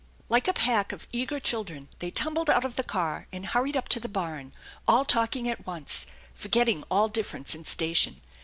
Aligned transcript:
Like 0.29 0.47
a 0.47 0.53
pack 0.53 0.91
of 0.91 1.05
eager 1.11 1.39
children 1.39 1.87
they 1.99 2.09
tumbled 2.09 2.49
out 2.49 2.65
of 2.65 2.75
the 2.75 2.83
car 2.83 3.27
and 3.31 3.45
hurried 3.45 3.77
up 3.77 3.87
to 3.89 3.99
the 3.99 4.09
barn, 4.09 4.51
all 4.87 5.05
talking 5.05 5.47
at 5.47 5.67
once, 5.67 6.07
forgetting 6.33 6.83
all 6.89 7.07
difference 7.07 7.53
in 7.53 7.65
station. 7.65 8.19